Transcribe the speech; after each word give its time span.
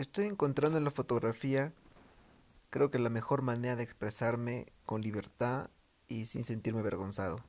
Estoy 0.00 0.28
encontrando 0.28 0.78
en 0.78 0.84
la 0.84 0.90
fotografía, 0.90 1.74
creo 2.70 2.90
que 2.90 2.98
la 2.98 3.10
mejor 3.10 3.42
manera 3.42 3.76
de 3.76 3.82
expresarme 3.82 4.64
con 4.86 5.02
libertad 5.02 5.68
y 6.08 6.24
sin 6.24 6.42
sentirme 6.42 6.80
avergonzado. 6.80 7.44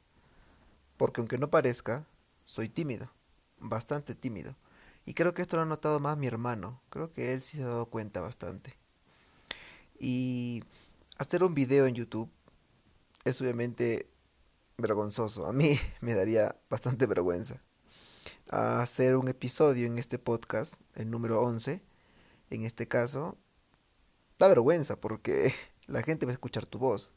Porque 0.97 1.21
aunque 1.21 1.37
no 1.37 1.49
parezca, 1.49 2.05
soy 2.43 2.67
tímido, 2.67 3.09
bastante 3.57 4.15
tímido. 4.15 4.57
Y 5.05 5.13
creo 5.13 5.33
que 5.33 5.43
esto 5.43 5.55
lo 5.55 5.61
ha 5.61 5.65
notado 5.65 6.01
más 6.01 6.17
mi 6.17 6.27
hermano, 6.27 6.81
creo 6.89 7.13
que 7.13 7.33
él 7.33 7.41
sí 7.41 7.55
se 7.55 7.63
ha 7.63 7.67
dado 7.67 7.85
cuenta 7.85 8.19
bastante. 8.19 8.77
Y 9.97 10.61
hacer 11.17 11.45
un 11.45 11.53
video 11.53 11.85
en 11.85 11.95
YouTube 11.95 12.29
es 13.23 13.39
obviamente 13.39 14.09
vergonzoso, 14.77 15.45
a 15.45 15.53
mí 15.53 15.79
me 16.01 16.15
daría 16.15 16.57
bastante 16.69 17.05
vergüenza. 17.05 17.61
Hacer 18.49 19.15
un 19.15 19.29
episodio 19.29 19.87
en 19.87 19.97
este 19.97 20.19
podcast, 20.19 20.73
el 20.95 21.09
número 21.09 21.41
11, 21.41 21.81
en 22.51 22.63
este 22.63 22.87
caso, 22.87 23.37
da 24.37 24.47
vergüenza 24.47 24.99
porque 24.99 25.53
la 25.87 26.03
gente 26.03 26.25
va 26.25 26.31
a 26.31 26.33
escuchar 26.33 26.65
tu 26.65 26.77
voz. 26.77 27.11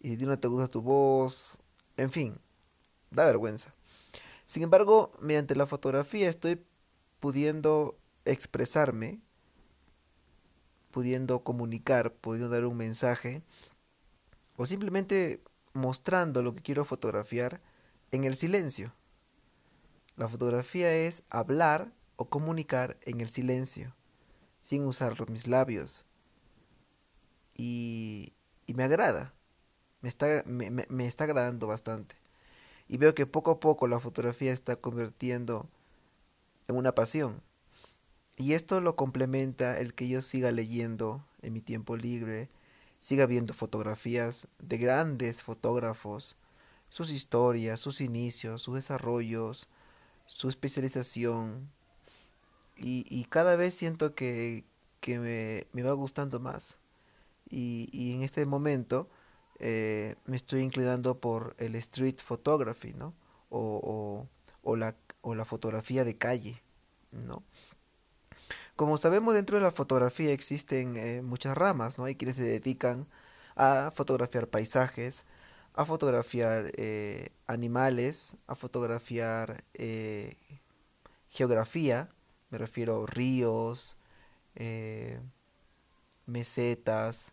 Y 0.00 0.16
si 0.16 0.26
no 0.26 0.38
te 0.38 0.48
gusta 0.48 0.68
tu 0.68 0.82
voz, 0.82 1.56
en 1.96 2.10
fin, 2.10 2.38
da 3.10 3.24
vergüenza. 3.24 3.72
Sin 4.44 4.62
embargo, 4.62 5.12
mediante 5.20 5.56
la 5.56 5.66
fotografía 5.66 6.28
estoy 6.28 6.62
pudiendo 7.20 7.96
expresarme, 8.26 9.20
pudiendo 10.90 11.42
comunicar, 11.42 12.12
pudiendo 12.12 12.50
dar 12.50 12.66
un 12.66 12.76
mensaje, 12.76 13.42
o 14.56 14.66
simplemente 14.66 15.40
mostrando 15.72 16.42
lo 16.42 16.54
que 16.54 16.62
quiero 16.62 16.84
fotografiar 16.84 17.60
en 18.10 18.24
el 18.24 18.36
silencio. 18.36 18.92
La 20.16 20.28
fotografía 20.28 20.92
es 20.94 21.22
hablar 21.30 21.92
o 22.16 22.28
comunicar 22.28 22.98
en 23.02 23.20
el 23.20 23.28
silencio 23.28 23.94
sin 24.64 24.86
usar 24.86 25.28
mis 25.28 25.46
labios. 25.46 26.06
Y, 27.54 28.32
y 28.66 28.72
me 28.72 28.84
agrada, 28.84 29.34
me 30.00 30.08
está, 30.08 30.42
me, 30.46 30.70
me 30.70 31.06
está 31.06 31.24
agradando 31.24 31.66
bastante. 31.66 32.16
Y 32.88 32.96
veo 32.96 33.14
que 33.14 33.26
poco 33.26 33.50
a 33.50 33.60
poco 33.60 33.86
la 33.88 34.00
fotografía 34.00 34.54
está 34.54 34.76
convirtiendo 34.76 35.68
en 36.66 36.76
una 36.76 36.94
pasión. 36.94 37.42
Y 38.38 38.54
esto 38.54 38.80
lo 38.80 38.96
complementa 38.96 39.78
el 39.78 39.92
que 39.92 40.08
yo 40.08 40.22
siga 40.22 40.50
leyendo 40.50 41.22
en 41.42 41.52
mi 41.52 41.60
tiempo 41.60 41.94
libre, 41.98 42.48
siga 43.00 43.26
viendo 43.26 43.52
fotografías 43.52 44.48
de 44.60 44.78
grandes 44.78 45.42
fotógrafos, 45.42 46.36
sus 46.88 47.10
historias, 47.10 47.80
sus 47.80 48.00
inicios, 48.00 48.62
sus 48.62 48.76
desarrollos, 48.76 49.68
su 50.24 50.48
especialización, 50.48 51.68
y, 52.76 53.06
y 53.08 53.24
cada 53.24 53.56
vez 53.56 53.74
siento 53.74 54.14
que, 54.14 54.64
que 55.00 55.18
me, 55.18 55.66
me, 55.72 55.82
va 55.82 55.92
gustando 55.92 56.40
más. 56.40 56.78
Y, 57.48 57.88
y 57.92 58.14
en 58.14 58.22
este 58.22 58.46
momento 58.46 59.08
eh, 59.58 60.16
me 60.26 60.36
estoy 60.36 60.62
inclinando 60.62 61.20
por 61.20 61.54
el 61.58 61.74
street 61.76 62.16
photography, 62.24 62.94
¿no? 62.94 63.14
O, 63.50 64.26
o, 64.62 64.76
la, 64.76 64.96
o 65.20 65.34
la 65.34 65.44
fotografía 65.44 66.04
de 66.04 66.16
calle, 66.16 66.62
¿no? 67.12 67.44
Como 68.76 68.98
sabemos, 68.98 69.34
dentro 69.34 69.56
de 69.58 69.62
la 69.62 69.70
fotografía 69.70 70.32
existen 70.32 70.96
eh, 70.96 71.22
muchas 71.22 71.56
ramas, 71.56 71.98
¿no? 71.98 72.04
Hay 72.04 72.16
quienes 72.16 72.36
se 72.36 72.42
dedican 72.42 73.06
a 73.54 73.92
fotografiar 73.94 74.48
paisajes, 74.48 75.24
a 75.74 75.84
fotografiar 75.84 76.72
eh, 76.76 77.28
animales, 77.46 78.36
a 78.48 78.56
fotografiar 78.56 79.62
geografía, 81.30 82.08
me 82.54 82.58
refiero 82.58 83.02
a 83.02 83.06
ríos, 83.08 83.96
eh, 84.54 85.18
mesetas 86.24 87.32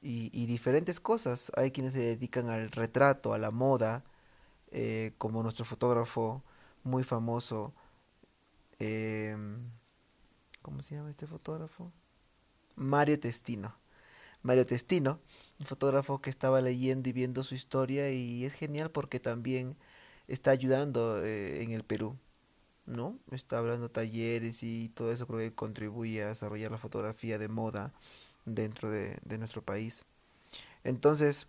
y, 0.00 0.46
diferentes 0.46 0.98
cosas. 0.98 1.52
Hay 1.56 1.70
quienes 1.70 1.92
se 1.92 2.00
dedican 2.00 2.48
al 2.48 2.72
retrato, 2.72 3.34
a 3.34 3.38
la 3.38 3.52
moda, 3.52 4.02
eh, 4.72 5.12
como 5.16 5.44
nuestro 5.44 5.64
fotógrafo 5.64 6.42
muy 6.82 7.04
famoso. 7.04 7.72
Eh, 8.80 9.36
¿Cómo 10.60 10.82
se 10.82 10.96
llama 10.96 11.10
este 11.10 11.28
fotógrafo? 11.28 11.92
Mario 12.74 13.20
Testino. 13.20 13.76
Mario 14.42 14.66
Testino, 14.66 15.20
un 15.60 15.66
fotógrafo 15.66 16.20
que 16.20 16.30
estaba 16.30 16.60
leyendo 16.60 17.08
y 17.08 17.12
viendo 17.12 17.44
su 17.44 17.54
historia 17.54 18.10
y 18.10 18.44
es 18.44 18.54
genial 18.54 18.90
porque 18.90 19.20
también 19.20 19.76
está 20.26 20.50
ayudando 20.50 21.24
eh, 21.24 21.62
en 21.62 21.70
el 21.70 21.84
Perú. 21.84 22.18
¿No? 22.86 23.18
Está 23.30 23.58
hablando 23.58 23.90
talleres 23.90 24.62
y 24.62 24.88
todo 24.90 25.12
eso 25.12 25.26
creo 25.26 25.38
que 25.38 25.54
contribuye 25.54 26.22
a 26.22 26.28
desarrollar 26.28 26.70
la 26.70 26.78
fotografía 26.78 27.38
de 27.38 27.48
moda 27.48 27.92
dentro 28.44 28.90
de, 28.90 29.20
nuestro 29.38 29.62
país. 29.62 30.04
Entonces, 30.84 31.46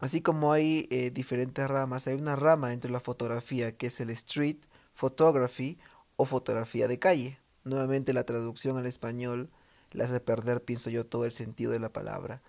así 0.00 0.22
como 0.22 0.52
hay 0.52 0.88
eh, 0.90 1.10
diferentes 1.10 1.68
ramas, 1.68 2.06
hay 2.06 2.14
una 2.14 2.36
rama 2.36 2.70
dentro 2.70 2.88
de 2.88 2.92
la 2.92 3.00
fotografía 3.00 3.76
que 3.76 3.88
es 3.88 4.00
el 4.00 4.10
street 4.10 4.58
photography 4.94 5.78
o 6.16 6.24
fotografía 6.24 6.88
de 6.88 6.98
calle. 6.98 7.38
Nuevamente 7.64 8.12
la 8.12 8.24
traducción 8.24 8.76
al 8.78 8.86
español 8.86 9.50
le 9.92 10.04
hace 10.04 10.20
perder, 10.20 10.64
pienso 10.64 10.90
yo, 10.90 11.06
todo 11.06 11.24
el 11.24 11.32
sentido 11.32 11.72
de 11.72 11.80
la 11.80 11.92
palabra. 11.92 12.42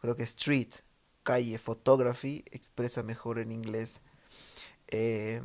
Creo 0.00 0.16
que 0.16 0.22
street, 0.24 0.68
calle, 1.22 1.58
photography 1.58 2.44
expresa 2.50 3.02
mejor 3.02 3.38
en 3.38 3.52
inglés, 3.52 4.00
eh, 4.88 5.42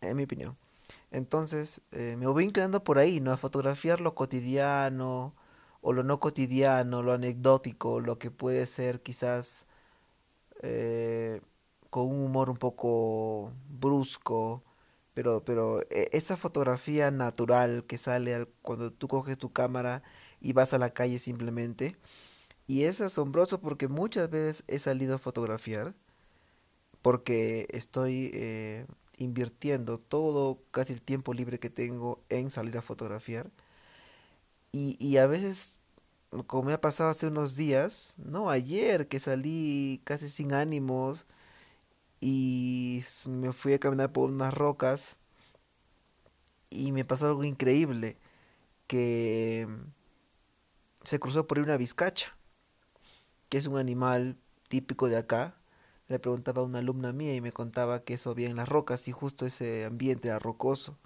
en 0.00 0.16
mi 0.16 0.24
opinión. 0.24 0.56
Entonces 1.12 1.82
eh, 1.92 2.16
me 2.16 2.26
voy 2.26 2.44
inclinando 2.46 2.84
por 2.84 2.98
ahí, 2.98 3.20
¿no? 3.20 3.32
A 3.32 3.36
fotografiar 3.36 4.00
lo 4.00 4.14
cotidiano 4.14 5.34
o 5.82 5.92
lo 5.92 6.02
no 6.04 6.20
cotidiano, 6.20 7.02
lo 7.02 7.12
anecdótico, 7.12 8.00
lo 8.00 8.18
que 8.18 8.30
puede 8.30 8.66
ser 8.66 9.02
quizás 9.02 9.66
eh, 10.62 11.40
con 11.90 12.06
un 12.08 12.24
humor 12.24 12.50
un 12.50 12.56
poco 12.58 13.52
brusco, 13.70 14.64
pero, 15.14 15.44
pero 15.44 15.82
eh, 15.90 16.08
esa 16.12 16.36
fotografía 16.36 17.10
natural 17.10 17.84
que 17.86 17.98
sale 17.98 18.34
al, 18.34 18.48
cuando 18.62 18.92
tú 18.92 19.08
coges 19.08 19.38
tu 19.38 19.52
cámara 19.52 20.02
y 20.40 20.52
vas 20.54 20.72
a 20.74 20.78
la 20.78 20.90
calle 20.90 21.18
simplemente. 21.18 21.96
Y 22.66 22.84
es 22.84 23.00
asombroso 23.00 23.60
porque 23.60 23.88
muchas 23.88 24.30
veces 24.30 24.64
he 24.68 24.78
salido 24.78 25.16
a 25.16 25.18
fotografiar 25.18 25.94
porque 27.02 27.66
estoy 27.70 28.30
invirtiendo 29.22 29.98
todo, 29.98 30.62
casi 30.70 30.92
el 30.92 31.02
tiempo 31.02 31.34
libre 31.34 31.58
que 31.60 31.70
tengo 31.70 32.22
en 32.28 32.50
salir 32.50 32.76
a 32.78 32.82
fotografiar. 32.82 33.50
Y, 34.72 35.16
a 35.18 35.26
veces, 35.26 35.80
como 36.46 36.64
me 36.64 36.72
ha 36.72 36.80
pasado 36.80 37.10
hace 37.10 37.26
unos 37.26 37.56
días, 37.56 38.14
no, 38.18 38.48
ayer 38.50 39.06
que 39.08 39.20
salí 39.20 40.00
casi 40.04 40.28
sin 40.30 40.54
ánimos 40.54 41.26
y 42.20 43.04
me 43.26 43.52
fui 43.52 43.74
a 43.74 43.78
caminar 43.78 44.12
por 44.12 44.30
unas 44.30 44.54
rocas 44.54 45.18
y 46.70 46.92
me 46.92 47.04
pasó 47.04 47.26
algo 47.26 47.44
increíble, 47.44 48.16
que 48.86 49.68
se 51.04 51.18
cruzó 51.20 51.46
por 51.46 51.58
ahí 51.58 51.64
una 51.64 51.76
vizcacha, 51.76 52.36
que 53.48 53.58
es 53.58 53.66
un 53.66 53.78
animal 53.78 54.38
típico 54.68 55.08
de 55.08 55.18
acá, 55.18 55.61
le 56.08 56.18
preguntaba 56.18 56.62
a 56.62 56.64
una 56.64 56.78
alumna 56.78 57.12
mía 57.12 57.34
y 57.34 57.40
me 57.40 57.52
contaba 57.52 58.02
que 58.04 58.14
eso 58.14 58.30
había 58.30 58.48
en 58.50 58.56
las 58.56 58.68
rocas 58.68 59.08
y 59.08 59.12
justo 59.12 59.46
ese 59.46 59.84
ambiente 59.84 60.28
era 60.28 60.38
rocoso. 60.38 60.98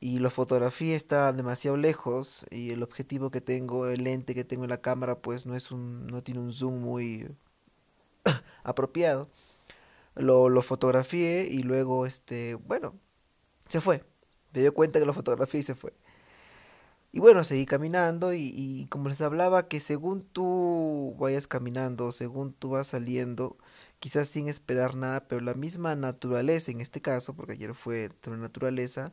Y 0.00 0.18
la 0.18 0.30
fotografía 0.30 0.96
está 0.96 1.32
demasiado 1.32 1.76
lejos 1.76 2.44
y 2.50 2.70
el 2.70 2.82
objetivo 2.82 3.30
que 3.30 3.40
tengo, 3.40 3.86
el 3.86 4.04
lente 4.04 4.34
que 4.34 4.44
tengo 4.44 4.64
en 4.64 4.70
la 4.70 4.80
cámara, 4.82 5.20
pues 5.20 5.46
no 5.46 5.54
es 5.54 5.70
un, 5.70 6.06
no 6.08 6.22
tiene 6.22 6.40
un 6.40 6.52
zoom 6.52 6.80
muy 6.80 7.28
apropiado. 8.64 9.28
Lo, 10.16 10.48
lo 10.48 10.62
fotografié 10.62 11.46
y 11.50 11.62
luego, 11.62 12.06
este, 12.06 12.54
bueno, 12.56 12.94
se 13.68 13.80
fue. 13.80 14.04
Me 14.52 14.60
dio 14.60 14.74
cuenta 14.74 15.00
que 15.00 15.06
lo 15.06 15.14
fotografié 15.14 15.60
y 15.60 15.62
se 15.62 15.74
fue. 15.74 15.94
Y 17.12 17.20
bueno, 17.20 17.44
seguí 17.44 17.66
caminando 17.66 18.32
y, 18.32 18.50
y, 18.54 18.86
como 18.86 19.10
les 19.10 19.20
hablaba, 19.20 19.68
que 19.68 19.80
según 19.80 20.22
tú 20.24 21.14
vayas 21.18 21.46
caminando, 21.46 22.10
según 22.10 22.54
tú 22.54 22.70
vas 22.70 22.88
saliendo, 22.88 23.58
quizás 24.00 24.28
sin 24.28 24.48
esperar 24.48 24.94
nada, 24.96 25.28
pero 25.28 25.42
la 25.42 25.54
misma 25.54 25.94
naturaleza 25.94 26.70
en 26.70 26.80
este 26.80 27.02
caso, 27.02 27.34
porque 27.34 27.52
ayer 27.52 27.74
fue 27.74 28.10
la 28.24 28.36
naturaleza, 28.38 29.12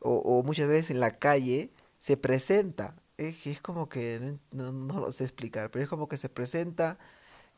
o, 0.00 0.16
o, 0.16 0.42
muchas 0.42 0.68
veces 0.68 0.90
en 0.90 1.00
la 1.00 1.18
calle, 1.18 1.70
se 2.00 2.16
presenta. 2.16 2.96
Es, 3.16 3.46
es 3.46 3.60
como 3.62 3.88
que, 3.88 4.38
no, 4.52 4.72
no, 4.72 5.00
lo 5.00 5.12
sé 5.12 5.24
explicar, 5.24 5.70
pero 5.70 5.84
es 5.84 5.88
como 5.88 6.08
que 6.08 6.16
se 6.18 6.28
presenta 6.28 6.98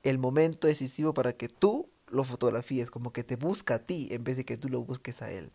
el 0.03 0.19
momento 0.19 0.69
decisivo 0.69 1.15
para 1.15 1.35
que 1.35 1.49
tú 1.49 1.91
lo 2.09 2.25
fotografíes, 2.25 2.91
como 2.91 3.13
que 3.13 3.25
te 3.25 3.37
busca 3.37 3.77
a 3.77 3.79
ti 3.87 4.09
en 4.13 4.25
vez 4.25 4.37
de 4.37 4.45
que 4.45 4.59
tú 4.59 4.69
lo 4.69 4.83
busques 4.83 5.23
a 5.23 5.31
él. 5.33 5.53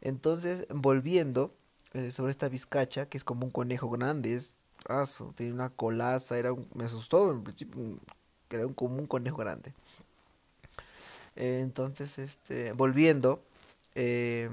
Entonces, 0.00 0.66
volviendo 0.70 1.54
eh, 1.94 2.12
sobre 2.12 2.30
esta 2.30 2.48
vizcacha, 2.48 3.06
que 3.08 3.18
es 3.18 3.24
como 3.24 3.44
un 3.44 3.50
conejo 3.50 3.90
grande, 3.90 4.34
es 4.34 4.52
aso, 4.88 5.32
tiene 5.36 5.52
una 5.52 5.70
colaza, 5.70 6.38
era 6.38 6.52
un, 6.52 6.68
me 6.74 6.84
asustó 6.84 7.30
en 7.32 7.42
principio, 7.42 7.98
que 8.48 8.56
era 8.56 8.66
un, 8.66 8.74
como 8.74 8.96
un 8.96 9.06
conejo 9.06 9.36
grande. 9.38 9.74
Eh, 11.36 11.60
entonces, 11.62 12.18
este, 12.18 12.72
volviendo, 12.72 13.42
eh, 13.94 14.48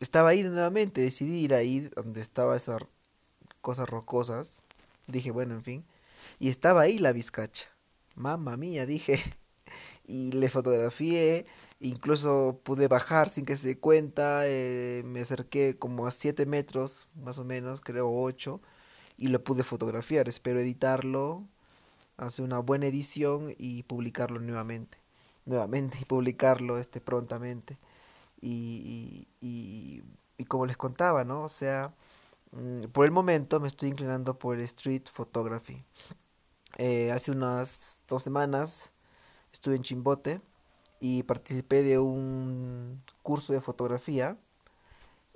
estaba 0.00 0.30
ahí 0.30 0.42
nuevamente, 0.42 1.00
decidí 1.00 1.40
ir 1.44 1.54
ahí 1.54 1.80
donde 1.94 2.20
estaba 2.20 2.56
esas 2.56 2.82
cosas 3.60 3.88
rocosas. 3.88 4.62
Dije, 5.06 5.30
bueno, 5.30 5.54
en 5.54 5.62
fin. 5.62 5.84
Y 6.38 6.48
estaba 6.48 6.82
ahí 6.82 6.98
la 6.98 7.12
vizcacha. 7.12 7.68
Mamma 8.14 8.56
mía, 8.56 8.86
dije. 8.86 9.22
Y 10.10 10.32
le 10.32 10.48
fotografié. 10.48 11.44
Incluso 11.80 12.60
pude 12.64 12.88
bajar 12.88 13.28
sin 13.28 13.44
que 13.44 13.56
se 13.56 13.68
dé 13.68 13.78
cuenta. 13.78 14.46
Eh, 14.46 15.02
me 15.04 15.20
acerqué 15.20 15.78
como 15.78 16.06
a 16.06 16.10
7 16.10 16.44
metros, 16.46 17.08
más 17.14 17.38
o 17.38 17.44
menos, 17.44 17.80
creo 17.80 18.10
8. 18.10 18.60
Y 19.16 19.28
lo 19.28 19.42
pude 19.44 19.64
fotografiar. 19.64 20.28
Espero 20.28 20.60
editarlo. 20.60 21.46
Hacer 22.16 22.44
una 22.44 22.58
buena 22.60 22.86
edición 22.86 23.54
y 23.58 23.84
publicarlo 23.84 24.40
nuevamente. 24.40 24.98
Nuevamente 25.46 25.98
y 26.02 26.04
publicarlo 26.04 26.78
este 26.78 27.00
prontamente. 27.00 27.78
Y, 28.40 29.28
y, 29.40 30.02
y, 30.38 30.44
como 30.46 30.66
les 30.66 30.76
contaba, 30.76 31.24
¿no? 31.24 31.44
O 31.44 31.48
sea, 31.48 31.94
mm, 32.52 32.84
por 32.92 33.04
el 33.06 33.12
momento 33.12 33.60
me 33.60 33.68
estoy 33.68 33.90
inclinando 33.90 34.38
por 34.38 34.56
el 34.58 34.62
street 34.64 35.04
photography. 35.12 35.84
Eh, 36.78 37.10
hace 37.12 37.30
unas 37.32 38.02
dos 38.08 38.22
semanas 38.22 38.92
estuve 39.52 39.76
en 39.76 39.82
Chimbote 39.82 40.40
y 41.00 41.22
participé 41.24 41.82
de 41.82 41.98
un 41.98 43.02
curso 43.22 43.52
de 43.52 43.60
fotografía. 43.60 44.38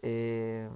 Eh, 0.03 0.69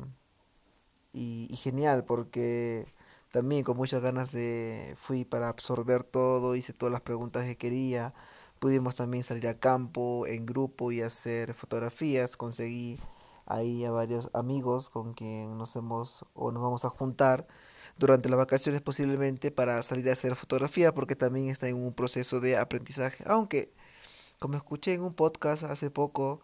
y, 1.13 1.49
y, 1.51 1.57
genial 1.57 2.05
porque 2.05 2.87
también 3.33 3.65
con 3.65 3.77
muchas 3.77 4.03
ganas 4.03 4.33
de 4.33 4.97
fui 4.99 5.25
para 5.25 5.49
absorber 5.49 6.05
todo, 6.05 6.55
hice 6.57 6.73
todas 6.73 6.93
las 6.93 7.01
preguntas 7.03 7.45
que 7.45 7.57
quería. 7.57 8.15
Pudimos 8.59 8.97
también 8.97 9.25
salir 9.25 9.49
a 9.49 9.59
campo 9.59 10.27
en 10.27 10.47
grupo 10.47 10.93
y 10.93 11.03
hacer 11.03 11.55
fotografías. 11.55 12.37
Conseguí 12.37 12.99
ahí 13.47 13.85
a 13.85 13.91
varios 13.91 14.29
amigos 14.35 14.91
con 14.91 15.15
quien 15.15 15.57
nos 15.59 15.77
hemos 15.77 16.25
o 16.35 16.53
nos 16.53 16.63
vamos 16.63 16.85
a 16.85 16.91
juntar 16.91 17.47
durante 17.99 18.29
las 18.29 18.39
vacaciones 18.39 18.83
posiblemente 18.83 19.51
para 19.51 19.83
salir 19.83 20.09
a 20.11 20.13
hacer 20.13 20.37
fotografía 20.37 20.93
porque 20.95 21.17
también 21.17 21.49
está 21.49 21.69
en 21.69 21.77
un 21.77 21.95
proceso 21.95 22.41
de 22.41 22.57
aprendizaje. 22.57 23.25
Aunque, 23.27 23.73
como 24.39 24.57
escuché 24.57 24.95
en 24.95 25.03
un 25.03 25.15
podcast 25.15 25.63
hace 25.65 25.91
poco, 25.91 26.43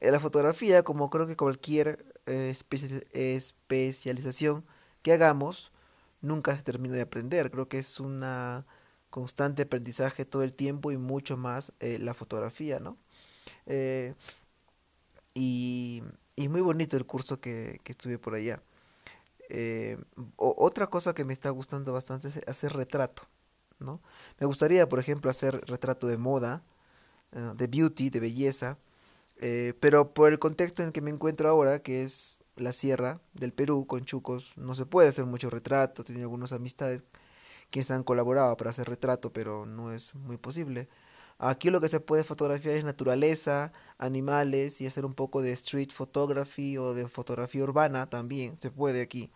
en 0.00 0.12
la 0.12 0.20
fotografía, 0.20 0.82
como 0.82 1.10
creo 1.10 1.26
que 1.26 1.36
cualquier 1.36 2.04
eh, 2.26 2.54
especialización 3.12 4.64
que 5.02 5.12
hagamos, 5.12 5.72
nunca 6.20 6.56
se 6.56 6.62
termina 6.62 6.96
de 6.96 7.02
aprender. 7.02 7.50
Creo 7.50 7.68
que 7.68 7.78
es 7.78 8.00
una 8.00 8.66
constante 9.10 9.62
aprendizaje 9.62 10.24
todo 10.24 10.42
el 10.42 10.52
tiempo 10.52 10.92
y 10.92 10.98
mucho 10.98 11.36
más 11.36 11.72
eh, 11.80 11.98
la 11.98 12.14
fotografía, 12.14 12.80
¿no? 12.80 12.98
Eh, 13.66 14.14
y, 15.34 16.02
y, 16.34 16.48
muy 16.48 16.60
bonito 16.60 16.96
el 16.96 17.06
curso 17.06 17.40
que, 17.40 17.80
estuve 17.84 18.18
por 18.18 18.34
allá. 18.34 18.62
Eh, 19.48 19.96
otra 20.36 20.88
cosa 20.88 21.14
que 21.14 21.24
me 21.24 21.32
está 21.32 21.50
gustando 21.50 21.92
bastante 21.92 22.28
es 22.28 22.36
hacer 22.48 22.72
retrato, 22.72 23.22
¿no? 23.78 24.02
Me 24.40 24.46
gustaría, 24.46 24.88
por 24.88 24.98
ejemplo, 24.98 25.30
hacer 25.30 25.62
retrato 25.66 26.08
de 26.08 26.18
moda, 26.18 26.62
eh, 27.36 27.52
de 27.56 27.66
beauty, 27.68 28.10
de 28.10 28.20
belleza, 28.20 28.78
eh, 29.38 29.74
pero 29.80 30.14
por 30.14 30.32
el 30.32 30.38
contexto 30.38 30.82
en 30.82 30.88
el 30.88 30.92
que 30.92 31.02
me 31.02 31.10
encuentro 31.10 31.48
ahora, 31.48 31.80
que 31.82 32.02
es 32.04 32.38
la 32.56 32.72
sierra 32.72 33.20
del 33.34 33.52
Perú, 33.52 33.86
con 33.86 34.04
Chucos, 34.04 34.54
no 34.56 34.74
se 34.74 34.86
puede 34.86 35.08
hacer 35.10 35.26
mucho 35.26 35.50
retrato, 35.50 36.04
tengo 36.04 36.20
algunas 36.22 36.52
amistades 36.52 37.04
quienes 37.70 37.90
han 37.90 38.04
colaborado 38.04 38.56
para 38.56 38.70
hacer 38.70 38.88
retrato, 38.88 39.32
pero 39.32 39.66
no 39.66 39.92
es 39.92 40.14
muy 40.14 40.36
posible. 40.38 40.88
Aquí 41.38 41.70
lo 41.70 41.80
que 41.80 41.88
se 41.88 42.00
puede 42.00 42.24
fotografiar 42.24 42.76
es 42.76 42.84
naturaleza, 42.84 43.72
animales 43.98 44.80
y 44.80 44.86
hacer 44.86 45.04
un 45.04 45.14
poco 45.14 45.42
de 45.42 45.52
street 45.52 45.90
photography 45.92 46.78
o 46.78 46.94
de 46.94 47.08
fotografía 47.08 47.62
urbana 47.62 48.08
también 48.08 48.58
se 48.60 48.70
puede 48.70 49.02
aquí. 49.02 49.30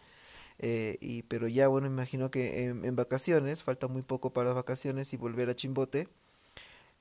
Eh, 0.58 0.98
y, 1.00 1.22
pero 1.24 1.48
ya 1.48 1.68
bueno, 1.68 1.86
imagino 1.86 2.30
que 2.30 2.64
en, 2.64 2.96
vacaciones, 2.96 3.62
falta 3.62 3.88
muy 3.88 4.02
poco 4.02 4.32
para 4.32 4.48
las 4.48 4.56
vacaciones 4.56 5.12
y 5.12 5.16
volver 5.16 5.50
a 5.50 5.56
Chimbote, 5.56 6.08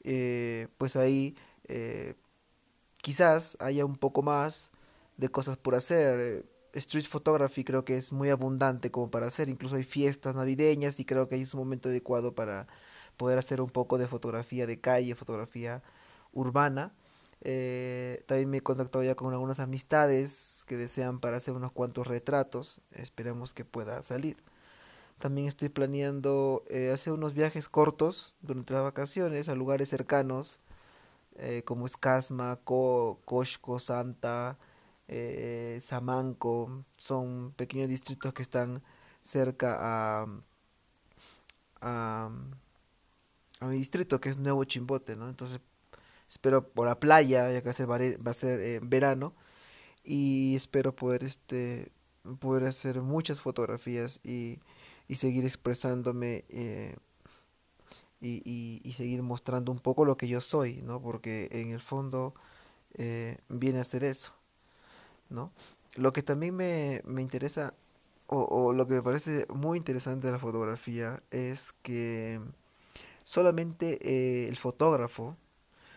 eh, 0.04 0.68
pues 0.78 0.96
ahí 0.96 1.36
eh, 1.66 2.16
quizás 3.02 3.58
haya 3.60 3.86
un 3.86 3.96
poco 3.98 4.22
más 4.22 4.72
de 5.18 5.30
cosas 5.30 5.58
por 5.58 5.76
hacer. 5.76 6.46
Street 6.74 7.06
photography 7.06 7.64
creo 7.64 7.84
que 7.84 7.98
es 7.98 8.14
muy 8.14 8.30
abundante 8.30 8.92
como 8.92 9.10
para 9.10 9.26
hacer, 9.28 9.50
incluso 9.50 9.76
hay 9.76 9.84
fiestas 9.84 10.36
navideñas 10.36 11.00
y 11.00 11.06
creo 11.06 11.28
que 11.28 11.36
ahí 11.36 11.42
es 11.42 11.54
un 11.56 11.62
momento 11.62 11.90
adecuado 11.90 12.36
para 12.36 12.68
poder 13.18 13.40
hacer 13.40 13.62
un 13.62 13.70
poco 13.70 13.98
de 13.98 14.08
fotografía 14.08 14.68
de 14.68 14.80
calle, 14.80 15.16
fotografía 15.16 15.84
urbana. 16.34 16.94
Eh, 17.42 18.24
también 18.28 18.50
me 18.50 18.58
he 18.58 18.62
contactado 18.62 19.04
ya 19.04 19.16
con 19.16 19.34
algunas 19.34 19.60
amistades 19.60 20.64
que 20.68 20.78
desean 20.78 21.20
para 21.20 21.38
hacer 21.38 21.54
unos 21.56 21.72
cuantos 21.72 22.08
retratos. 22.08 22.82
Esperemos 22.92 23.54
que 23.54 23.66
pueda 23.66 24.04
salir. 24.04 24.38
También 25.20 25.48
estoy 25.48 25.70
planeando 25.70 26.64
eh, 26.70 26.92
hacer 26.94 27.14
unos 27.14 27.34
viajes 27.34 27.70
cortos 27.70 28.36
durante 28.42 28.74
las 28.74 28.84
vacaciones 28.84 29.50
a 29.50 29.56
lugares 29.56 29.90
cercanos 29.90 30.60
eh, 31.38 31.64
como 31.66 31.86
Escasma, 31.86 32.58
Co 32.64 33.22
Cosco, 33.26 33.80
Santa, 33.80 34.58
eh, 35.08 35.80
Samanco. 35.84 36.86
Son 36.98 37.54
pequeños 37.58 37.90
distritos 37.90 38.34
que 38.34 38.44
están 38.44 38.84
cerca 39.24 39.78
a, 39.80 40.28
a 41.82 42.30
a 43.60 43.68
mi 43.68 43.78
distrito, 43.78 44.20
que 44.22 44.30
es 44.30 44.38
Nuevo 44.38 44.64
Chimbote, 44.64 45.16
¿no? 45.16 45.30
Entonces, 45.30 45.60
espero 46.30 46.70
por 46.70 46.88
la 46.88 47.00
playa, 47.00 47.52
ya 47.52 47.62
que 47.62 47.86
va 47.86 48.32
a 48.32 48.34
ser 48.34 48.60
eh, 48.62 48.80
verano, 48.84 49.36
y 50.04 50.56
espero 50.56 50.96
poder, 50.96 51.24
este, 51.24 51.92
poder 52.40 52.66
hacer 52.66 53.02
muchas 53.02 53.42
fotografías 53.42 54.22
y, 54.24 54.60
y 55.10 55.16
seguir 55.16 55.44
expresándome 55.44 56.46
eh, 56.50 56.96
y, 58.22 58.94
seguir 58.96 59.24
mostrando 59.24 59.72
un 59.72 59.80
poco 59.80 60.06
lo 60.06 60.16
que 60.18 60.28
yo 60.28 60.40
soy, 60.40 60.82
¿no? 60.84 61.02
Porque 61.02 61.50
en 61.52 61.72
el 61.72 61.82
fondo 61.82 62.34
eh, 62.94 63.38
viene 63.50 63.80
a 63.80 63.84
ser 63.84 64.04
eso, 64.04 64.34
¿no? 65.30 65.52
Lo 65.96 66.14
que 66.14 66.22
también 66.22 66.56
me, 66.56 67.02
me 67.06 67.22
interesa, 67.22 67.74
o, 68.28 68.44
o 68.44 68.74
lo 68.74 68.88
que 68.88 68.96
me 68.96 69.02
parece 69.02 69.48
muy 69.50 69.78
interesante 69.78 70.28
de 70.28 70.34
la 70.34 70.40
fotografía, 70.40 71.24
es 71.32 71.74
que 71.82 72.40
solamente 73.26 74.00
eh, 74.02 74.48
el 74.48 74.58
fotógrafo, 74.58 75.36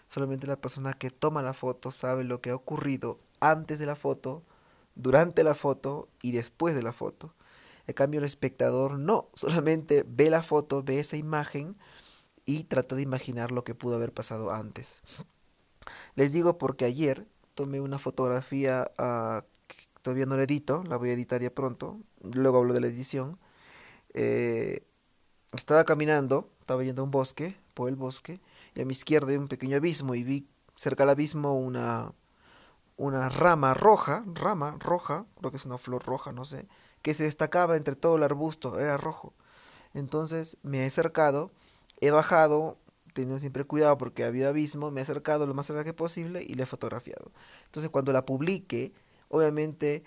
solamente 0.06 0.46
la 0.46 0.56
persona 0.56 0.94
que 0.94 1.10
toma 1.10 1.42
la 1.42 1.54
foto 1.54 1.90
sabe 1.90 2.24
lo 2.24 2.40
que 2.40 2.50
ha 2.50 2.54
ocurrido 2.54 3.18
antes 3.40 3.78
de 3.78 3.86
la 3.86 3.96
foto, 3.96 4.42
durante 4.94 5.44
la 5.44 5.54
foto 5.54 6.08
y 6.22 6.32
después 6.32 6.74
de 6.74 6.82
la 6.82 6.92
foto. 6.92 7.34
En 7.86 7.94
cambio, 7.94 8.18
el 8.18 8.24
espectador 8.24 8.98
no, 8.98 9.28
solamente 9.34 10.04
ve 10.06 10.30
la 10.30 10.42
foto, 10.42 10.82
ve 10.82 11.00
esa 11.00 11.16
imagen 11.16 11.76
y 12.44 12.64
trata 12.64 12.96
de 12.96 13.02
imaginar 13.02 13.50
lo 13.52 13.64
que 13.64 13.74
pudo 13.74 13.96
haber 13.96 14.12
pasado 14.12 14.52
antes. 14.52 15.00
Les 16.14 16.32
digo 16.32 16.58
porque 16.58 16.84
ayer 16.84 17.26
tomé 17.54 17.80
una 17.80 17.98
fotografía 17.98 18.90
uh, 18.98 19.42
todavía 20.02 20.26
no 20.26 20.36
la 20.36 20.42
edito, 20.42 20.84
la 20.84 20.96
voy 20.96 21.10
a 21.10 21.12
editar 21.14 21.40
ya 21.40 21.50
pronto, 21.50 22.00
luego 22.20 22.58
hablo 22.58 22.74
de 22.74 22.80
la 22.80 22.88
edición. 22.88 23.38
Eh, 24.14 24.84
estaba 25.52 25.84
caminando, 25.84 26.50
estaba 26.60 26.82
yendo 26.84 27.02
a 27.02 27.04
un 27.04 27.10
bosque, 27.10 27.56
por 27.74 27.88
el 27.88 27.96
bosque, 27.96 28.40
y 28.74 28.82
a 28.82 28.84
mi 28.84 28.92
izquierda 28.92 29.30
hay 29.30 29.38
un 29.38 29.48
pequeño 29.48 29.76
abismo 29.76 30.14
y 30.14 30.24
vi 30.24 30.48
cerca 30.76 31.04
del 31.04 31.10
abismo 31.10 31.58
una 31.58 32.12
una 32.96 33.28
rama 33.30 33.74
roja, 33.74 34.22
rama 34.34 34.76
roja, 34.78 35.26
creo 35.38 35.50
que 35.50 35.56
es 35.56 35.64
una 35.64 35.78
flor 35.78 36.04
roja, 36.04 36.30
no 36.32 36.44
sé, 36.44 36.68
que 37.02 37.14
se 37.14 37.24
destacaba 37.24 37.76
entre 37.76 37.96
todo 37.96 38.16
el 38.16 38.22
arbusto, 38.22 38.78
era 38.78 38.96
rojo. 38.96 39.34
Entonces 39.94 40.56
me 40.62 40.82
he 40.84 40.86
acercado, 40.86 41.50
he 42.00 42.10
bajado, 42.10 42.78
teniendo 43.14 43.40
siempre 43.40 43.64
cuidado 43.64 43.98
porque 43.98 44.24
había 44.24 44.48
abismo, 44.48 44.90
me 44.90 45.00
he 45.00 45.04
acercado 45.04 45.46
lo 45.46 45.54
más 45.54 45.66
cerca 45.66 45.84
que 45.84 45.94
posible 45.94 46.42
y 46.42 46.54
le 46.54 46.64
he 46.64 46.66
fotografiado. 46.66 47.32
Entonces 47.66 47.90
cuando 47.90 48.12
la 48.12 48.24
publique, 48.26 48.92
obviamente 49.28 50.04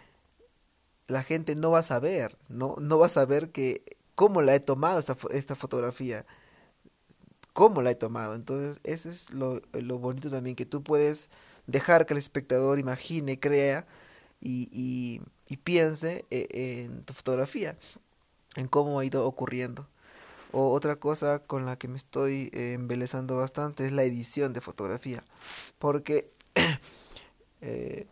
la 1.07 1.23
gente 1.23 1.55
no 1.55 1.71
va 1.71 1.79
a 1.79 1.83
saber, 1.83 2.37
no, 2.49 2.75
no 2.79 2.99
va 2.99 3.07
a 3.07 3.09
saber 3.09 3.51
que 3.51 3.83
cómo 4.15 4.41
la 4.41 4.55
he 4.55 4.59
tomado 4.59 4.99
esta, 4.99 5.17
esta 5.31 5.55
fotografía, 5.55 6.25
cómo 7.53 7.81
la 7.81 7.91
he 7.91 7.95
tomado. 7.95 8.35
Entonces, 8.35 8.79
eso 8.83 9.09
es 9.09 9.29
lo, 9.31 9.61
lo 9.73 9.99
bonito 9.99 10.29
también, 10.29 10.55
que 10.57 10.65
tú 10.65 10.83
puedes 10.83 11.29
dejar 11.67 12.05
que 12.05 12.13
el 12.13 12.19
espectador 12.19 12.79
imagine, 12.79 13.39
crea 13.39 13.87
y, 14.41 15.21
y 15.47 15.57
piense 15.57 16.25
eh, 16.31 16.85
en 16.85 17.03
tu 17.03 17.13
fotografía, 17.13 17.77
en 18.55 18.67
cómo 18.67 18.99
ha 18.99 19.05
ido 19.05 19.25
ocurriendo. 19.25 19.87
O 20.51 20.71
otra 20.71 20.95
cosa 20.97 21.39
con 21.39 21.65
la 21.65 21.77
que 21.77 21.87
me 21.87 21.97
estoy 21.97 22.49
eh, 22.53 22.73
embelezando 22.73 23.37
bastante 23.37 23.85
es 23.85 23.91
la 23.91 24.03
edición 24.03 24.53
de 24.53 24.61
fotografía. 24.61 25.23
Porque, 25.79 26.31
eh, 27.61 28.07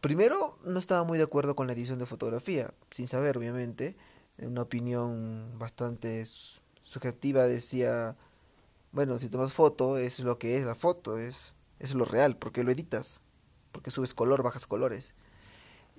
primero, 0.00 0.58
no 0.64 0.78
estaba 0.78 1.04
muy 1.04 1.18
de 1.18 1.24
acuerdo 1.24 1.54
con 1.54 1.66
la 1.66 1.72
edición 1.72 1.98
de 1.98 2.06
fotografía, 2.06 2.72
sin 2.90 3.06
saber, 3.06 3.38
obviamente 3.38 3.96
una 4.38 4.62
opinión 4.62 5.58
bastante 5.58 6.22
subjetiva 6.82 7.44
decía, 7.44 8.16
bueno, 8.92 9.18
si 9.18 9.30
tomas 9.30 9.54
foto, 9.54 9.96
es 9.96 10.18
lo 10.20 10.38
que 10.38 10.58
es 10.58 10.64
la 10.64 10.74
foto, 10.74 11.18
es, 11.18 11.54
es 11.78 11.94
lo 11.94 12.04
real, 12.04 12.36
¿por 12.36 12.52
qué 12.52 12.62
lo 12.62 12.70
editas? 12.70 13.22
porque 13.76 13.90
subes 13.90 14.14
color, 14.14 14.42
bajas 14.42 14.66
colores. 14.66 15.12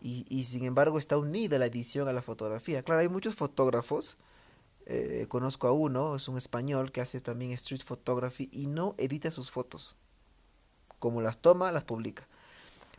Y, 0.01 0.25
y 0.29 0.43
sin 0.43 0.63
embargo 0.65 0.99
está 0.99 1.17
unida 1.17 1.57
la 1.57 1.65
edición 1.65 2.07
a 2.07 2.13
la 2.13 2.21
fotografía. 2.21 2.83
Claro, 2.83 3.01
hay 3.01 3.09
muchos 3.09 3.35
fotógrafos. 3.35 4.17
Eh, 4.85 5.25
conozco 5.27 5.67
a 5.67 5.73
uno, 5.73 6.15
es 6.15 6.27
un 6.29 6.37
español 6.37 6.93
que 6.93 7.01
hace 7.01 7.19
también 7.19 7.51
street 7.51 7.81
photography 7.83 8.49
y 8.53 8.67
no 8.67 8.95
edita 8.97 9.31
sus 9.31 9.51
fotos. 9.51 9.95
Como 10.99 11.21
las 11.21 11.39
toma, 11.39 11.71
las 11.71 11.83
publica. 11.83 12.27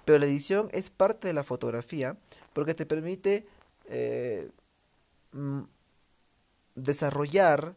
Pero 0.05 0.19
la 0.19 0.27
edición 0.27 0.69
es 0.73 0.91
parte 0.91 1.29
de 1.29 1.35
la 1.35 1.45
fotografía 1.45 2.19
porque 2.53 2.75
te 2.75 2.87
permite 2.87 3.47
eh, 3.87 4.51
desarrollar 6.75 7.75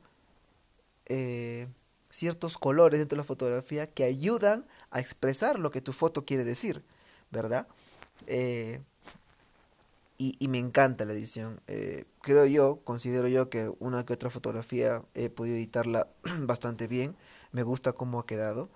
eh, 1.05 1.67
ciertos 2.09 2.57
colores 2.57 2.99
dentro 2.99 3.15
de 3.15 3.21
la 3.21 3.27
fotografía 3.27 3.87
que 3.87 4.03
ayudan 4.03 4.65
a 4.89 4.99
expresar 4.99 5.59
lo 5.59 5.71
que 5.71 5.81
tu 5.81 5.93
foto 5.93 6.25
quiere 6.25 6.43
decir, 6.43 6.83
¿verdad? 7.31 7.67
Eh, 8.27 8.81
y, 10.39 10.47
me 10.49 10.59
encanta 10.59 11.03
la 11.05 11.13
edición. 11.13 11.61
Eh, 11.67 12.05
creo 12.21 12.45
yo, 12.45 12.81
considero 12.83 13.27
yo 13.27 13.49
que 13.49 13.73
una 13.79 14.05
que 14.05 14.13
otra 14.13 14.29
fotografía 14.29 15.03
he 15.15 15.29
podido 15.29 15.55
editarla 15.55 16.07
bastante 16.41 16.87
bien. 16.87 17.15
Me 17.51 17.63
gusta 17.63 17.93
cómo 17.93 18.19
ha 18.19 18.27
quedado. 18.27 18.69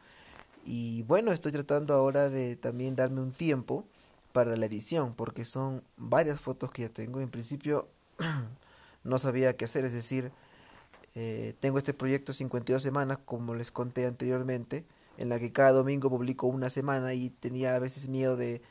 Y 0.65 1.03
bueno, 1.03 1.31
estoy 1.31 1.51
tratando 1.51 1.93
ahora 1.93 2.29
de 2.29 2.55
también 2.55 2.95
darme 2.95 3.21
un 3.21 3.31
tiempo 3.31 3.85
para 4.33 4.55
la 4.55 4.65
edición, 4.65 5.13
porque 5.13 5.45
son 5.45 5.83
varias 5.97 6.41
fotos 6.41 6.71
que 6.71 6.83
ya 6.83 6.89
tengo. 6.89 7.21
En 7.21 7.29
principio 7.29 7.87
no 9.03 9.19
sabía 9.19 9.55
qué 9.55 9.65
hacer, 9.65 9.85
es 9.85 9.93
decir, 9.93 10.31
eh, 11.13 11.53
tengo 11.59 11.77
este 11.77 11.93
proyecto 11.93 12.33
52 12.33 12.81
semanas, 12.81 13.19
como 13.23 13.53
les 13.53 13.71
conté 13.71 14.07
anteriormente, 14.07 14.83
en 15.17 15.29
la 15.29 15.39
que 15.39 15.51
cada 15.51 15.71
domingo 15.73 16.09
publico 16.09 16.47
una 16.47 16.71
semana 16.71 17.13
y 17.13 17.29
tenía 17.29 17.75
a 17.75 17.79
veces 17.79 18.07
miedo 18.07 18.35
de 18.35 18.63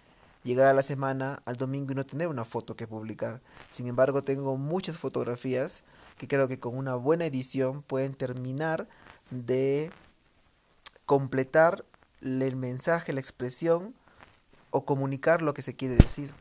llegar 0.45 0.69
a 0.69 0.75
la 0.75 0.83
semana 0.83 1.43
al 1.47 1.57
domingo 1.57 1.93
y 1.93 1.95
no 1.95 2.07
tener 2.07 2.29
una 2.29 2.45
foto 2.45 2.77
que 2.77 2.87
publicar. 2.87 3.41
Sin 3.71 3.89
embargo, 3.89 4.23
tengo 4.23 4.57
muchas 4.57 4.97
fotografías 4.97 5.83
que 6.19 6.29
creo 6.29 6.47
que 6.47 6.61
con 6.61 6.77
una 6.77 6.95
buena 6.95 7.27
edición 7.27 7.83
pueden 7.83 8.15
terminar 8.15 8.87
de 9.31 9.91
completar 11.07 11.85
el 12.21 12.57
mensaje, 12.57 13.13
la 13.13 13.21
expresión 13.21 13.95
o 14.71 14.85
comunicar 14.85 15.43
lo 15.43 15.55
que 15.55 15.63
se 15.63 15.75
quiere 15.75 15.97
decir. 15.97 16.33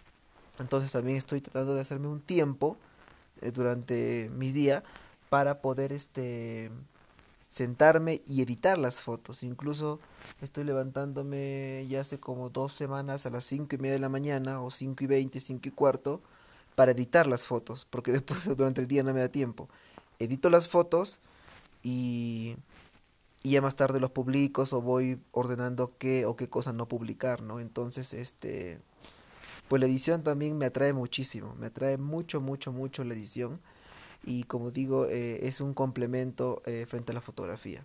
Entonces 0.60 0.92
también 0.92 1.18
estoy 1.18 1.42
tratando 1.42 1.74
de 1.74 1.82
hacerme 1.82 2.08
un 2.08 2.22
tiempo 2.22 2.78
eh, 3.42 3.52
durante 3.52 4.30
mis 4.34 4.54
días 4.54 4.84
para 5.30 5.62
poder 5.62 5.92
este 5.92 6.70
sentarme 7.54 8.24
y 8.26 8.42
editar 8.42 8.80
las 8.80 9.00
fotos. 9.00 9.44
Incluso 9.44 10.00
estoy 10.42 10.64
levantándome 10.64 11.86
ya 11.88 12.02
hace 12.02 12.20
como 12.20 12.50
dos 12.50 12.74
semanas 12.74 13.28
a 13.28 13.30
las 13.30 13.44
cinco 13.44 13.76
y 13.76 13.78
media 13.78 13.94
de 13.94 14.00
la 14.00 14.10
mañana 14.10 14.60
o 14.60 14.72
cinco 14.72 15.04
y 15.04 15.08
veinte, 15.08 15.40
cinco 15.40 15.68
y 15.68 15.72
cuarto 15.72 16.20
para 16.74 16.94
editar 16.94 17.28
las 17.28 17.46
fotos, 17.46 17.86
porque 17.88 18.12
después 18.12 18.44
durante 18.58 18.82
el 18.82 18.88
día 18.88 19.04
no 19.04 19.14
me 19.14 19.20
da 19.20 19.30
tiempo. 19.30 19.70
Edito 20.18 20.50
las 20.50 20.68
fotos 20.68 21.20
y, 21.84 22.56
y 23.44 23.52
ya 23.52 23.62
más 23.62 23.76
tarde 23.76 24.00
los 24.00 24.10
publico 24.10 24.64
o 24.72 24.82
voy 24.82 25.22
ordenando 25.32 25.94
qué 26.00 26.26
o 26.26 26.36
qué 26.36 26.50
cosas 26.50 26.74
no 26.74 26.88
publicar, 26.88 27.44
¿no? 27.44 27.60
Entonces, 27.60 28.16
este, 28.16 28.80
pues 29.68 29.80
la 29.80 29.86
edición 29.86 30.24
también 30.24 30.58
me 30.58 30.66
atrae 30.66 30.92
muchísimo, 30.92 31.54
me 31.60 31.68
atrae 31.68 32.00
mucho, 32.00 32.42
mucho, 32.42 32.72
mucho 32.72 33.04
la 33.04 33.14
edición 33.14 33.62
y 34.24 34.44
como 34.44 34.72
digo, 34.72 35.08
eh, 35.08 35.48
es 35.48 35.62
un 35.62 35.74
complemento 35.74 36.62
eh, 36.66 36.86
frente 36.88 37.12
a 37.12 37.16
la 37.16 37.22
fotografía. 37.22 37.84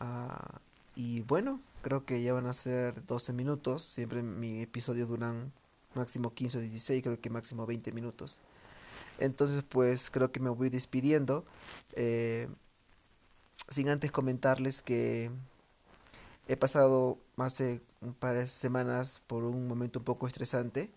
Ah, 0.00 0.60
y 0.94 1.22
bueno, 1.22 1.60
creo 1.82 2.04
que 2.04 2.22
ya 2.22 2.32
van 2.32 2.46
a 2.46 2.54
ser 2.54 3.04
12 3.06 3.32
minutos, 3.32 3.82
siempre 3.82 4.22
mi 4.22 4.62
episodio 4.62 5.06
duran 5.06 5.52
máximo 5.94 6.32
15 6.34 6.58
o 6.58 6.60
16, 6.60 7.02
creo 7.02 7.20
que 7.20 7.30
máximo 7.30 7.66
20 7.66 7.92
minutos. 7.92 8.38
Entonces 9.18 9.64
pues 9.68 10.10
creo 10.10 10.32
que 10.32 10.40
me 10.40 10.50
voy 10.50 10.70
despidiendo. 10.70 11.44
Eh, 11.92 12.48
sin 13.68 13.88
antes 13.88 14.10
comentarles 14.12 14.82
que 14.82 15.30
he 16.48 16.56
pasado 16.56 17.18
hace 17.36 17.82
un 18.00 18.14
par 18.14 18.34
de 18.36 18.48
semanas 18.48 19.20
por 19.26 19.44
un 19.44 19.68
momento 19.68 19.98
un 19.98 20.04
poco 20.04 20.26
estresante 20.26 20.90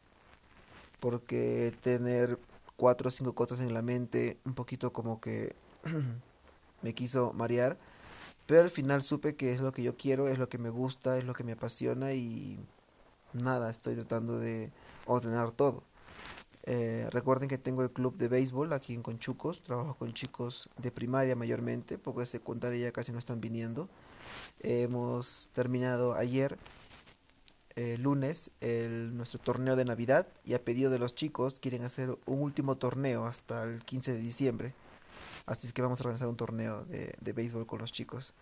porque 1.00 1.74
tener 1.82 2.40
cuatro 2.82 3.10
o 3.10 3.12
cinco 3.12 3.36
cosas 3.36 3.60
en 3.60 3.76
la 3.76 3.84
mente, 3.84 4.40
un 4.44 4.56
poquito 4.56 4.92
como 4.92 5.22
que 5.22 5.56
me 6.82 6.96
quiso 6.96 7.32
marear, 7.32 7.78
pero 8.48 8.62
al 8.62 8.72
final 8.72 9.04
supe 9.04 9.36
que 9.36 9.54
es 9.54 9.62
lo 9.62 9.72
que 9.72 9.84
yo 9.84 9.96
quiero, 9.98 10.28
es 10.28 10.40
lo 10.40 10.50
que 10.50 10.58
me 10.58 10.72
gusta, 10.72 11.20
es 11.20 11.24
lo 11.24 11.36
que 11.36 11.44
me 11.44 11.52
apasiona 11.52 12.14
y 12.14 12.60
nada, 13.34 13.70
estoy 13.70 13.94
tratando 13.94 14.40
de 14.40 14.72
ordenar 15.06 15.52
todo. 15.52 15.84
Eh, 16.64 17.08
recuerden 17.12 17.50
que 17.50 17.60
tengo 17.60 17.84
el 17.84 17.92
club 17.92 18.18
de 18.18 18.28
béisbol 18.30 18.74
aquí 18.74 18.96
en 18.96 19.04
Conchucos, 19.04 19.62
trabajo 19.62 19.94
con 19.94 20.16
chicos 20.16 20.68
de 20.78 20.90
primaria 20.90 21.36
mayormente, 21.36 22.00
porque 22.00 22.22
de 22.22 22.26
secundaria 22.26 22.88
ya 22.88 22.92
casi 22.92 23.12
no 23.12 23.20
están 23.20 23.42
viniendo. 23.42 23.90
hemos 24.62 25.52
terminado 25.54 26.16
ayer 26.16 26.58
eh, 27.76 27.98
lunes 27.98 28.52
nuestro 28.62 29.40
torneo 29.40 29.76
de 29.76 29.86
Navidad 29.86 30.28
y 30.46 30.54
a 30.54 30.64
pedido 30.64 30.90
de 30.90 31.00
los 31.00 31.16
chicos 31.16 31.60
quieren 31.60 31.84
hacer 31.84 32.18
un 32.26 32.42
último 32.42 32.78
torneo 32.78 33.26
hasta 33.26 33.64
el 33.64 33.84
15 33.84 34.14
de 34.14 34.20
diciembre. 34.20 34.74
Así 35.46 35.68
es 35.68 35.74
que 35.74 35.82
vamos 35.82 36.00
a 36.00 36.04
organizar 36.04 36.28
un 36.28 36.36
torneo 36.36 36.86
de, 36.86 37.14
de 37.20 37.34
béisbol 37.34 37.66
con 37.66 37.80
los 37.80 37.92
chicos, 37.92 38.34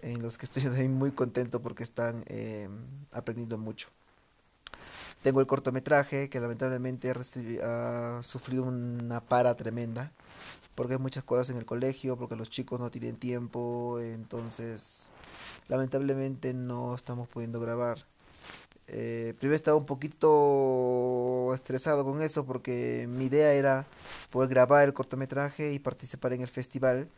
en 0.00 0.22
los 0.22 0.38
que 0.38 0.46
estoy 0.46 0.88
muy 0.88 1.12
contento 1.12 1.60
porque 1.60 1.82
están 1.82 2.24
eh, 2.26 2.68
aprendiendo 3.12 3.58
mucho. 3.58 3.88
Tengo 5.22 5.40
el 5.40 5.46
cortometraje 5.46 6.28
que 6.28 6.40
lamentablemente 6.40 7.12
ha 7.62 8.20
sufrido 8.22 8.64
una 8.64 9.20
para 9.20 9.54
tremenda, 9.56 10.12
porque 10.74 10.94
hay 10.94 10.98
muchas 11.00 11.24
cosas 11.24 11.50
en 11.50 11.56
el 11.56 11.64
colegio, 11.64 12.16
porque 12.16 12.36
los 12.36 12.48
chicos 12.48 12.78
no 12.78 12.90
tienen 12.90 13.16
tiempo, 13.16 13.98
entonces 13.98 15.08
lamentablemente 15.68 16.54
no 16.54 16.94
estamos 16.94 17.28
pudiendo 17.28 17.58
grabar. 17.58 18.04
Eh, 18.88 19.34
primero 19.38 19.56
estaba 19.56 19.76
un 19.76 19.86
poquito 19.86 21.52
estresado 21.54 22.04
con 22.04 22.22
eso 22.22 22.46
porque 22.46 23.06
mi 23.08 23.26
idea 23.26 23.52
era 23.52 23.84
poder 24.30 24.48
grabar 24.48 24.84
el 24.84 24.92
cortometraje 24.94 25.72
y 25.72 25.78
participar 25.80 26.32
en 26.34 26.42
el 26.42 26.48
festival, 26.48 27.08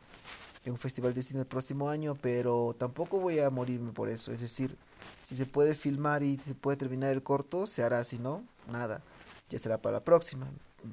en 0.64 0.72
un 0.72 0.78
festival 0.78 1.12
de 1.12 1.22
cine 1.22 1.40
el 1.40 1.46
próximo 1.46 1.90
año, 1.90 2.16
pero 2.20 2.74
tampoco 2.78 3.20
voy 3.20 3.40
a 3.40 3.50
morirme 3.50 3.92
por 3.92 4.08
eso. 4.08 4.32
Es 4.32 4.40
decir, 4.40 4.76
si 5.24 5.36
se 5.36 5.46
puede 5.46 5.74
filmar 5.74 6.22
y 6.22 6.38
se 6.38 6.54
puede 6.54 6.78
terminar 6.78 7.12
el 7.12 7.22
corto, 7.22 7.66
se 7.66 7.82
hará, 7.82 8.02
si 8.04 8.18
no, 8.18 8.44
nada, 8.70 9.02
ya 9.50 9.58
será 9.58 9.78
para 9.78 9.98
la 9.98 10.04
próxima. 10.04 10.48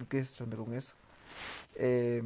¿Qué 0.10 0.20
estoy 0.20 0.48
con 0.48 0.74
eso? 0.74 0.94
Eh, 1.76 2.22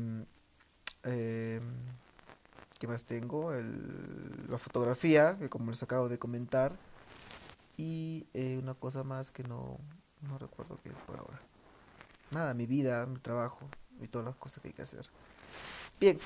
¿Qué 2.80 2.88
más 2.88 3.04
tengo? 3.04 3.54
El, 3.54 4.50
la 4.50 4.58
fotografía, 4.58 5.38
que 5.38 5.50
como 5.50 5.70
les 5.70 5.84
acabo 5.84 6.08
de 6.10 6.18
comentar 6.18 6.72
y 7.80 8.28
eh, 8.34 8.60
una 8.62 8.74
cosa 8.74 9.06
más 9.06 9.32
que 9.32 9.42
no, 9.44 9.78
no 10.28 10.38
recuerdo 10.38 10.78
qué 10.84 10.90
es 10.90 10.96
por 11.08 11.18
ahora. 11.18 11.40
Nada, 12.32 12.54
mi 12.54 12.66
vida, 12.66 13.06
mi 13.06 13.20
trabajo 13.20 13.62
y 14.02 14.08
todas 14.08 14.28
las 14.28 14.36
cosas 14.36 14.62
que 14.62 14.68
hay 14.68 14.74
que 14.74 14.82
hacer. 14.82 15.06
Bien, 15.98 16.20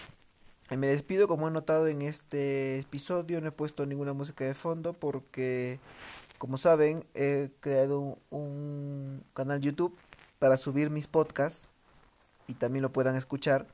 eh, 0.71 0.77
me 0.77 0.87
despido 0.87 1.27
como 1.27 1.47
he 1.47 1.51
notado 1.51 1.85
en 1.87 2.01
este 2.01 2.79
episodio. 2.79 3.39
No 3.39 3.49
he 3.49 3.51
puesto 3.51 3.85
ninguna 3.85 4.13
música 4.13 4.43
de 4.45 4.55
fondo 4.55 4.93
porque, 4.93 5.79
como 6.39 6.57
saben, 6.57 7.05
he 7.13 7.51
creado 7.59 8.17
un 8.31 9.23
canal 9.35 9.61
YouTube 9.61 9.95
para 10.39 10.57
subir 10.57 10.89
mis 10.89 11.05
podcasts 11.05 11.69
y 12.47 12.55
también 12.55 12.81
lo 12.81 12.91
puedan 12.91 13.15
escuchar. 13.15 13.67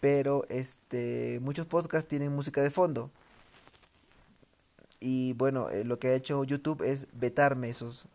Pero 0.00 0.44
este 0.50 1.40
muchos 1.40 1.66
podcasts 1.66 2.10
tienen 2.10 2.30
música 2.30 2.60
de 2.60 2.70
fondo 2.70 3.10
y 5.00 5.32
bueno, 5.32 5.70
eh, 5.70 5.84
lo 5.84 5.98
que 5.98 6.08
ha 6.08 6.14
hecho 6.14 6.44
YouTube 6.44 6.82
es 6.82 7.08
vetarme 7.12 7.70
esos 7.70 8.06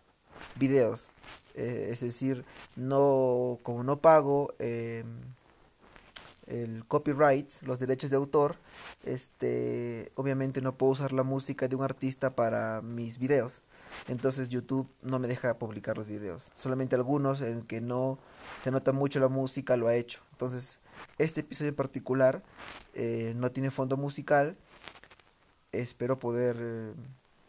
videos. 0.55 1.07
Eh, 1.55 1.89
es 1.91 2.01
decir, 2.01 2.45
no 2.75 3.59
como 3.63 3.83
no 3.83 3.99
pago 3.99 4.53
em, 4.59 5.05
el 6.47 6.85
copyright, 6.87 7.49
los 7.61 7.79
derechos 7.79 8.09
de 8.09 8.17
autor, 8.17 8.57
este, 9.03 10.11
obviamente 10.15 10.61
no 10.61 10.77
puedo 10.77 10.91
usar 10.91 11.13
la 11.13 11.23
música 11.23 11.67
de 11.67 11.75
un 11.75 11.83
artista 11.83 12.35
para 12.35 12.81
mis 12.81 13.17
videos. 13.17 13.61
Entonces 14.07 14.49
YouTube 14.49 14.87
no 15.01 15.19
me 15.19 15.27
deja 15.27 15.57
publicar 15.57 15.97
los 15.97 16.07
videos. 16.07 16.51
Solamente 16.53 16.95
algunos 16.95 17.41
en 17.41 17.63
que 17.63 17.81
no 17.81 18.19
se 18.63 18.71
nota 18.71 18.91
mucho 18.91 19.19
la 19.19 19.29
música 19.29 19.77
lo 19.77 19.87
ha 19.87 19.95
hecho. 19.95 20.19
Entonces, 20.31 20.79
este 21.17 21.41
episodio 21.41 21.69
en 21.69 21.75
particular 21.75 22.43
eh, 22.93 23.33
no 23.37 23.51
tiene 23.51 23.71
fondo 23.71 23.97
musical 23.97 24.57
espero 25.79 26.19
poder 26.19 26.57
eh, 26.59 26.93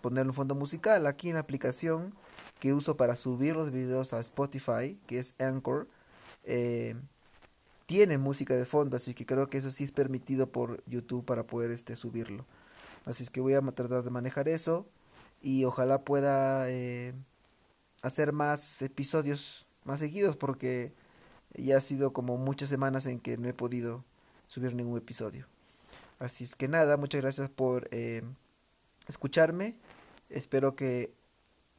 poner 0.00 0.26
un 0.26 0.35
fondo 0.35 0.54
musical 0.54 1.06
aquí 1.06 1.28
en 1.28 1.35
la 1.35 1.40
aplicación 1.40 2.14
que 2.61 2.73
uso 2.73 2.97
para 2.97 3.16
subir 3.16 3.56
los 3.56 3.71
videos 3.71 4.12
a 4.12 4.21
Spotify, 4.21 4.99
que 5.06 5.18
es 5.18 5.35
Anchor. 5.38 5.88
Eh, 6.45 6.97
tiene 7.87 8.18
música 8.18 8.54
de 8.56 8.66
fondo, 8.66 8.97
así 8.97 9.14
que 9.14 9.26
creo 9.26 9.49
que 9.49 9.59
eso 9.59 9.71
sí 9.71 9.85
es 9.85 9.92
permitido 9.92 10.50
por 10.50 10.83
YouTube 10.87 11.25
para 11.25 11.45
poder 11.47 11.71
este, 11.71 11.97
subirlo. 11.97 12.45
Así 13.04 13.23
es 13.23 13.30
que 13.30 13.40
voy 13.40 13.54
a 13.54 13.61
tratar 13.62 14.02
de 14.02 14.11
manejar 14.11 14.49
eso. 14.49 14.87
y 15.42 15.64
ojalá 15.64 16.02
pueda 16.04 16.71
eh, 16.71 17.14
hacer 18.02 18.33
más 18.33 18.83
episodios 18.83 19.66
más 19.85 20.00
seguidos 20.00 20.37
porque 20.37 20.92
ya 21.54 21.78
ha 21.78 21.80
sido 21.80 22.12
como 22.12 22.37
muchas 22.37 22.68
semanas 22.68 23.06
en 23.06 23.21
que 23.21 23.38
no 23.38 23.49
he 23.49 23.54
podido 23.54 24.04
subir 24.47 24.75
ningún 24.75 24.99
episodio. 24.99 25.47
Así 26.18 26.44
es 26.44 26.54
que 26.54 26.68
nada, 26.68 26.96
muchas 26.96 27.20
gracias 27.20 27.50
por 27.50 27.88
eh, 27.90 28.23
escucharme. 29.08 29.76
Espero 30.30 30.75
que 30.75 31.12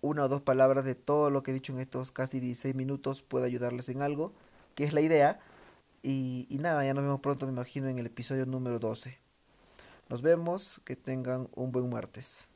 una 0.01 0.25
o 0.25 0.29
dos 0.29 0.41
palabras 0.41 0.85
de 0.85 0.95
todo 0.95 1.29
lo 1.29 1.43
que 1.43 1.51
he 1.51 1.53
dicho 1.53 1.73
en 1.73 1.79
estos 1.79 2.11
casi 2.11 2.39
16 2.39 2.75
minutos 2.75 3.23
pueda 3.23 3.45
ayudarles 3.45 3.89
en 3.89 4.01
algo, 4.01 4.33
que 4.75 4.83
es 4.83 4.93
la 4.93 5.01
idea. 5.01 5.39
Y, 6.03 6.45
y 6.49 6.59
nada, 6.59 6.85
ya 6.85 6.93
nos 6.93 7.03
vemos 7.03 7.19
pronto, 7.21 7.47
me 7.47 7.51
imagino, 7.51 7.89
en 7.89 7.97
el 7.97 8.05
episodio 8.05 8.45
número 8.45 8.79
12. 8.79 9.17
Nos 10.09 10.21
vemos, 10.21 10.81
que 10.85 10.95
tengan 10.95 11.49
un 11.55 11.71
buen 11.71 11.89
martes. 11.89 12.46